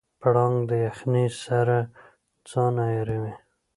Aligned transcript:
پړانګ 0.21 0.57
د 0.69 0.71
یخنۍ 0.87 1.27
سره 1.45 1.77
ځان 2.49 2.75
عیاروي. 2.85 3.33